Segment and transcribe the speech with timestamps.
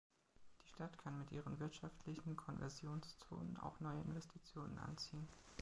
[0.59, 5.27] Die Stadt kann mit ihren wirtschaftlichen Konversionszonen auch neue Investitionen anziehen.